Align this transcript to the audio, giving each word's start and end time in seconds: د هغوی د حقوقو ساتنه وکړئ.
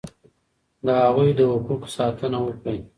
د 0.85 0.87
هغوی 1.01 1.29
د 1.35 1.39
حقوقو 1.51 1.87
ساتنه 1.97 2.37
وکړئ. 2.43 2.79